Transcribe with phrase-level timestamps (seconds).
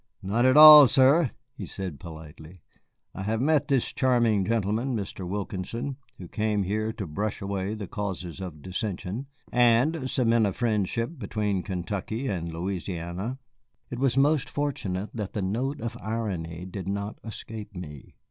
[0.23, 2.63] "Not at all, sir," he said politely.
[3.13, 5.27] "I have met that charming gentleman, Mr.
[5.27, 11.19] Wilkinson, who came here to brush away the causes of dissension, and cement a friendship
[11.19, 13.37] between Kentucky and Louisiana."
[13.91, 18.15] It was most fortunate that the note of irony did not escape me.